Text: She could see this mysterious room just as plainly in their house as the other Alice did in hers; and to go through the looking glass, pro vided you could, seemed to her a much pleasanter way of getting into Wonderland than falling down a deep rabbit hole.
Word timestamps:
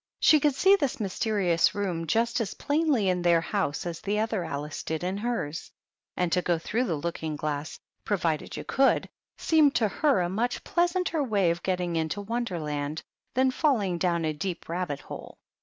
She 0.19 0.39
could 0.39 0.55
see 0.55 0.75
this 0.75 0.99
mysterious 0.99 1.75
room 1.75 2.07
just 2.07 2.41
as 2.41 2.55
plainly 2.55 3.07
in 3.07 3.21
their 3.21 3.39
house 3.39 3.85
as 3.85 4.01
the 4.01 4.17
other 4.17 4.43
Alice 4.43 4.81
did 4.81 5.03
in 5.03 5.17
hers; 5.17 5.71
and 6.17 6.31
to 6.31 6.41
go 6.41 6.57
through 6.57 6.85
the 6.85 6.95
looking 6.95 7.35
glass, 7.35 7.77
pro 8.03 8.17
vided 8.17 8.57
you 8.57 8.63
could, 8.63 9.07
seemed 9.37 9.75
to 9.75 9.87
her 9.87 10.21
a 10.21 10.27
much 10.27 10.63
pleasanter 10.63 11.23
way 11.23 11.51
of 11.51 11.61
getting 11.61 11.97
into 11.97 12.19
Wonderland 12.19 13.03
than 13.35 13.51
falling 13.51 13.99
down 13.99 14.25
a 14.25 14.33
deep 14.33 14.67
rabbit 14.67 15.01
hole. 15.01 15.37